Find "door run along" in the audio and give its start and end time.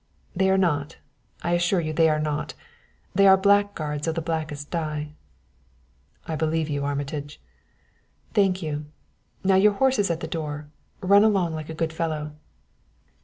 10.27-11.53